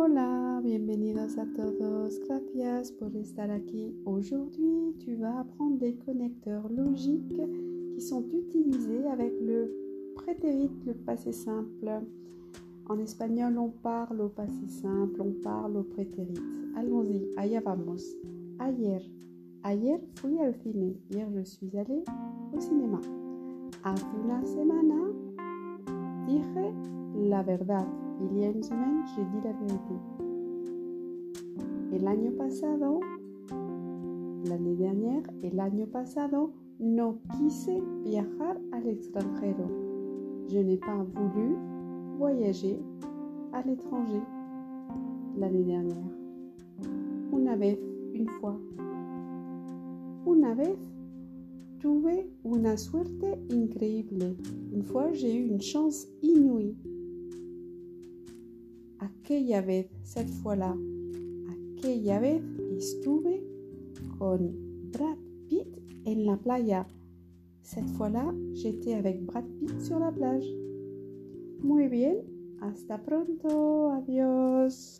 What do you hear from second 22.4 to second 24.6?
au cinéma. Hace una